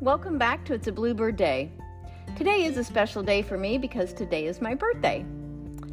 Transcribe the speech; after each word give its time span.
Welcome 0.00 0.38
back 0.38 0.64
to 0.64 0.72
It's 0.72 0.86
a 0.86 0.92
Bluebird 0.92 1.36
Day. 1.36 1.70
Today 2.34 2.64
is 2.64 2.78
a 2.78 2.84
special 2.84 3.22
day 3.22 3.42
for 3.42 3.58
me 3.58 3.76
because 3.76 4.14
today 4.14 4.46
is 4.46 4.62
my 4.62 4.74
birthday. 4.74 5.26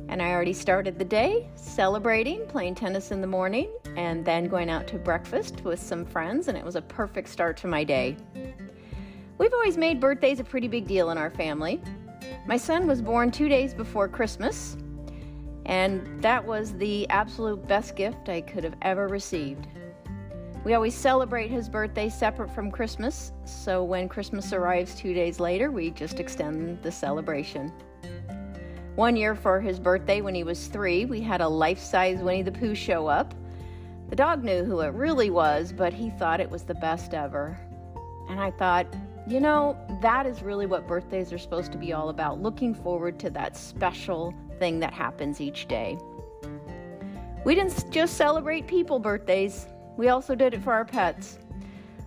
And 0.07 0.21
I 0.21 0.31
already 0.31 0.53
started 0.53 0.97
the 0.97 1.03
day 1.03 1.49
celebrating, 1.55 2.47
playing 2.47 2.75
tennis 2.75 3.12
in 3.12 3.20
the 3.20 3.28
morning, 3.28 3.70
and 3.97 4.23
then 4.23 4.47
going 4.47 4.70
out 4.70 4.88
to 4.88 4.97
breakfast 4.97 5.62
with 5.65 5.81
some 5.81 6.06
friends, 6.06 6.47
and 6.47 6.57
it 6.57 6.63
was 6.63 6.78
a 6.78 6.81
perfect 6.81 7.28
start 7.28 7.57
to 7.57 7.67
my 7.67 7.83
day. 7.83 8.15
We've 9.39 9.53
always 9.53 9.75
made 9.75 9.99
birthdays 9.99 10.39
a 10.39 10.46
pretty 10.46 10.69
big 10.69 10.87
deal 10.87 11.10
in 11.10 11.17
our 11.17 11.29
family. 11.29 11.81
My 12.46 12.55
son 12.55 12.87
was 12.87 13.01
born 13.01 13.29
two 13.29 13.49
days 13.49 13.74
before 13.74 14.08
Christmas, 14.08 14.78
and 15.65 16.23
that 16.23 16.45
was 16.45 16.71
the 16.76 17.09
absolute 17.09 17.67
best 17.67 17.98
gift 17.98 18.30
I 18.30 18.39
could 18.39 18.63
have 18.63 18.76
ever 18.84 19.09
received. 19.09 19.67
We 20.63 20.73
always 20.73 20.95
celebrate 20.95 21.49
his 21.49 21.70
birthday 21.70 22.09
separate 22.09 22.52
from 22.52 22.71
Christmas, 22.71 23.31
so 23.45 23.84
when 23.84 24.09
Christmas 24.09 24.52
arrives 24.52 24.95
two 24.95 25.13
days 25.13 25.39
later, 25.39 25.71
we 25.71 25.91
just 25.91 26.20
extend 26.20 26.83
the 26.83 26.91
celebration. 26.91 27.71
One 28.95 29.16
year 29.16 29.35
for 29.35 29.61
his 29.61 29.80
birthday, 29.80 30.21
when 30.21 30.35
he 30.35 30.43
was 30.43 30.67
three, 30.67 31.05
we 31.05 31.21
had 31.21 31.39
a 31.39 31.47
life 31.47 31.80
size 31.80 32.20
Winnie 32.20 32.41
the 32.41 32.52
Pooh 32.52 32.75
show 32.75 33.07
up. 33.07 33.33
The 34.09 34.16
dog 34.16 34.43
knew 34.43 34.63
who 34.63 34.80
it 34.81 34.93
really 34.93 35.30
was, 35.30 35.71
but 35.71 35.93
he 35.93 36.09
thought 36.09 36.41
it 36.41 36.49
was 36.49 36.63
the 36.63 36.73
best 36.73 37.13
ever. 37.13 37.58
And 38.30 38.39
I 38.39 38.52
thought, 38.52 38.88
you 39.27 39.39
know, 39.39 39.77
that 40.02 40.25
is 40.25 40.41
really 40.41 40.66
what 40.66 40.88
birthdays 40.88 41.31
are 41.31 41.38
supposed 41.38 41.71
to 41.73 41.77
be 41.77 41.94
all 41.94 42.09
about 42.09 42.41
looking 42.41 42.73
forward 42.73 43.19
to 43.19 43.30
that 43.30 43.55
special 43.55 44.33
thing 44.59 44.80
that 44.80 44.94
happens 44.94 45.39
each 45.39 45.67
day. 45.67 45.97
We 47.45 47.55
didn't 47.55 47.91
just 47.91 48.17
celebrate 48.17 48.67
people 48.67 48.99
birthdays, 48.99 49.67
we 49.97 50.09
also 50.09 50.35
did 50.35 50.53
it 50.53 50.63
for 50.63 50.71
our 50.71 50.85
pets. 50.85 51.39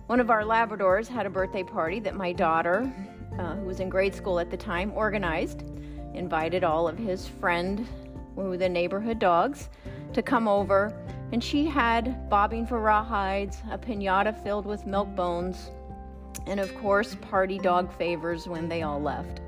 One 0.07 0.19
of 0.19 0.29
our 0.29 0.43
Labradors 0.43 1.07
had 1.07 1.25
a 1.25 1.29
birthday 1.29 1.63
party 1.63 1.99
that 1.99 2.15
my 2.15 2.31
daughter, 2.31 2.91
uh, 3.37 3.55
who 3.55 3.65
was 3.65 3.79
in 3.79 3.89
grade 3.89 4.15
school 4.15 4.39
at 4.39 4.49
the 4.49 4.57
time, 4.57 4.91
organized. 4.95 5.63
Invited 6.13 6.63
all 6.63 6.87
of 6.87 6.97
his 6.97 7.27
friend, 7.27 7.87
who 8.35 8.57
the 8.57 8.67
neighborhood 8.67 9.19
dogs, 9.19 9.69
to 10.13 10.21
come 10.21 10.47
over, 10.47 10.93
and 11.31 11.41
she 11.41 11.65
had 11.65 12.29
bobbing 12.29 12.65
for 12.65 12.79
rawhides, 12.79 13.57
a 13.71 13.77
pinata 13.77 14.33
filled 14.43 14.65
with 14.65 14.85
milk 14.85 15.13
bones, 15.15 15.69
and 16.47 16.59
of 16.59 16.75
course, 16.79 17.15
party 17.15 17.57
dog 17.57 17.91
favors 17.97 18.47
when 18.47 18.67
they 18.67 18.81
all 18.81 19.01
left. 19.01 19.39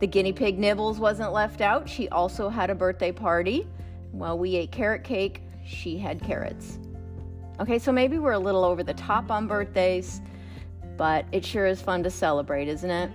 The 0.00 0.06
guinea 0.06 0.32
pig 0.32 0.58
Nibbles 0.58 0.98
wasn't 0.98 1.32
left 1.32 1.60
out. 1.60 1.88
She 1.88 2.08
also 2.08 2.48
had 2.48 2.70
a 2.70 2.74
birthday 2.74 3.12
party. 3.12 3.66
While 4.10 4.38
we 4.38 4.56
ate 4.56 4.72
carrot 4.72 5.04
cake, 5.04 5.42
she 5.64 5.98
had 5.98 6.22
carrots. 6.22 6.78
Okay, 7.60 7.80
so 7.80 7.90
maybe 7.90 8.18
we're 8.18 8.32
a 8.32 8.38
little 8.38 8.64
over 8.64 8.84
the 8.84 8.94
top 8.94 9.32
on 9.32 9.48
birthdays, 9.48 10.20
but 10.96 11.26
it 11.32 11.44
sure 11.44 11.66
is 11.66 11.82
fun 11.82 12.04
to 12.04 12.10
celebrate, 12.10 12.68
isn't 12.68 12.90
it? 12.90 13.10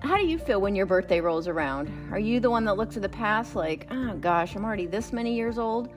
How 0.00 0.16
do 0.16 0.26
you 0.26 0.36
feel 0.36 0.60
when 0.60 0.74
your 0.74 0.84
birthday 0.84 1.20
rolls 1.20 1.46
around? 1.46 1.88
Are 2.10 2.18
you 2.18 2.40
the 2.40 2.50
one 2.50 2.64
that 2.64 2.76
looks 2.76 2.96
at 2.96 3.02
the 3.02 3.08
past 3.08 3.54
like, 3.54 3.86
oh 3.92 4.14
gosh, 4.14 4.56
I'm 4.56 4.64
already 4.64 4.86
this 4.86 5.12
many 5.12 5.32
years 5.32 5.58
old? 5.58 5.90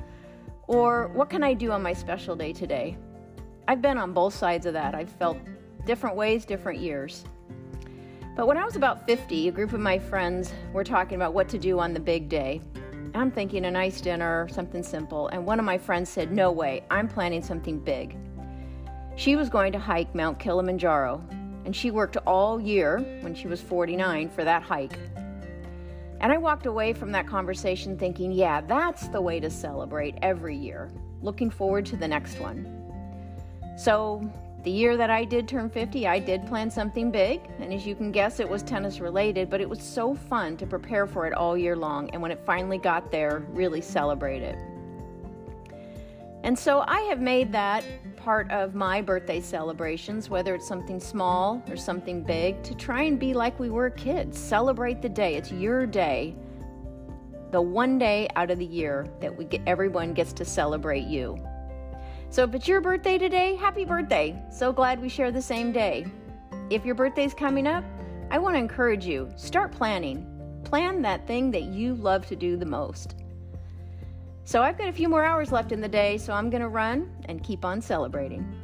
Or 0.68 1.08
what 1.14 1.32
can 1.32 1.42
I 1.42 1.56
do 1.56 1.72
on 1.72 1.82
my 1.82 1.92
special 1.92 2.36
day 2.36 2.54
today? 2.54 2.98
I've 3.68 3.82
been 3.82 3.98
on 3.98 4.14
both 4.14 4.36
sides 4.36 4.68
of 4.68 4.74
that. 4.74 4.94
I've 4.94 5.10
felt 5.10 5.40
different 5.88 6.16
ways, 6.16 6.46
different 6.46 6.80
years. 6.80 7.26
But 8.36 8.46
when 8.46 8.58
I 8.58 8.64
was 8.64 8.76
about 8.76 9.08
50, 9.08 9.48
a 9.48 9.52
group 9.52 9.74
of 9.74 9.80
my 9.80 9.98
friends 9.98 10.54
were 10.72 10.84
talking 10.84 11.16
about 11.16 11.34
what 11.34 11.50
to 11.50 11.58
do 11.58 11.80
on 11.80 11.94
the 11.94 12.00
big 12.00 12.30
day. 12.30 12.62
I'm 13.14 13.30
thinking 13.30 13.66
a 13.66 13.72
nice 13.72 14.00
dinner, 14.00 14.48
something 14.50 14.84
simple, 14.84 15.28
and 15.28 15.46
one 15.46 15.60
of 15.60 15.66
my 15.66 15.78
friends 15.78 16.10
said, 16.10 16.32
No 16.32 16.52
way, 16.52 16.84
I'm 16.90 17.10
planning 17.10 17.44
something 17.44 17.78
big. 17.78 18.16
She 19.18 19.36
was 19.36 19.50
going 19.50 19.74
to 19.74 19.80
hike 19.80 20.16
Mount 20.16 20.40
Kilimanjaro, 20.40 21.22
and 21.66 21.76
she 21.76 21.92
worked 21.92 22.16
all 22.26 22.60
year 22.60 23.00
when 23.20 23.36
she 23.36 23.48
was 23.48 23.62
49 23.62 24.30
for 24.30 24.46
that 24.46 24.64
hike. 24.64 24.98
And 26.22 26.32
I 26.32 26.38
walked 26.38 26.68
away 26.68 26.94
from 26.94 27.12
that 27.12 27.28
conversation 27.28 27.98
thinking, 27.98 28.32
yeah, 28.32 28.62
that's 28.62 29.10
the 29.10 29.22
way 29.22 29.40
to 29.42 29.50
celebrate 29.50 30.16
every 30.22 30.56
year, 30.56 30.90
looking 31.22 31.50
forward 31.50 31.86
to 31.88 31.98
the 31.98 32.08
next 32.08 32.40
one. 32.40 32.66
So 33.78 34.22
the 34.64 34.72
year 34.72 34.96
that 34.96 35.10
I 35.10 35.26
did 35.26 35.48
turn 35.48 35.70
50, 35.70 36.06
I 36.06 36.20
did 36.20 36.46
plan 36.46 36.70
something 36.70 37.10
big, 37.10 37.42
and 37.60 37.74
as 37.74 37.86
you 37.86 37.96
can 37.96 38.12
guess, 38.12 38.40
it 38.40 38.48
was 38.48 38.62
tennis 38.62 39.00
related, 39.00 39.50
but 39.50 39.60
it 39.60 39.68
was 39.68 39.82
so 39.82 40.14
fun 40.14 40.56
to 40.58 40.68
prepare 40.68 41.08
for 41.08 41.26
it 41.26 41.34
all 41.34 41.58
year 41.58 41.76
long, 41.76 42.10
and 42.12 42.22
when 42.22 42.32
it 42.32 42.40
finally 42.46 42.78
got 42.78 43.12
there, 43.12 43.44
really 43.50 43.82
celebrate 43.82 44.44
it. 44.44 44.58
And 46.44 46.58
so 46.58 46.84
I 46.88 47.02
have 47.02 47.20
made 47.20 47.52
that 47.52 47.84
part 48.16 48.50
of 48.52 48.76
my 48.76 49.02
birthday 49.02 49.42
celebrations, 49.42 50.30
whether 50.30 50.56
it's 50.56 50.68
something 50.68 51.00
small 51.00 51.64
or 51.70 51.76
something 51.76 52.24
big, 52.24 52.62
to 52.64 52.76
try 52.76 53.04
and 53.04 53.20
be 53.20 53.34
like 53.34 53.60
we 53.60 53.70
were 53.70 53.90
kids. 53.90 54.40
Celebrate 54.40 55.02
the 55.02 55.10
day. 55.10 55.36
It's 55.36 55.52
your 55.52 55.86
day. 55.86 56.36
The 57.52 57.62
one 57.62 58.00
day 58.00 58.28
out 58.36 58.50
of 58.50 58.60
the 58.60 58.66
year 58.66 59.08
that 59.20 59.36
we 59.36 59.46
get 59.46 59.62
everyone 59.68 60.14
gets 60.14 60.34
to 60.34 60.46
celebrate 60.46 61.06
you. 61.06 61.38
So 62.32 62.46
if 62.46 62.56
it's 62.56 62.66
your 62.66 62.80
birthday 62.80 63.18
today, 63.18 63.56
happy 63.58 63.84
birthday. 63.84 64.42
So 64.50 64.72
glad 64.72 65.02
we 65.02 65.10
share 65.10 65.34
the 65.34 65.42
same 65.42 65.74
day. 65.74 66.06
If 66.70 66.86
your 66.86 66.96
birthday's 66.96 67.34
coming 67.34 67.68
up, 67.68 67.84
I 68.30 68.38
want 68.38 68.56
to 68.56 68.60
encourage 68.60 69.06
you 69.06 69.30
start 69.36 69.74
planning. 69.74 70.26
Plan 70.64 71.02
that 71.02 71.28
thing 71.28 71.52
that 71.52 71.64
you 71.64 71.94
love 71.94 72.26
to 72.28 72.38
do 72.38 72.56
the 72.56 72.66
most. 72.66 73.18
So 74.46 74.62
I've 74.62 74.78
got 74.78 74.88
a 74.88 74.94
few 74.94 75.10
more 75.10 75.26
hours 75.26 75.52
left 75.52 75.74
in 75.74 75.82
the 75.82 75.90
day, 75.90 76.18
so 76.18 76.32
I'm 76.32 76.50
going 76.50 76.62
to 76.62 76.70
run 76.70 77.12
and 77.26 77.44
keep 77.44 77.66
on 77.66 77.82
celebrating. 77.82 78.61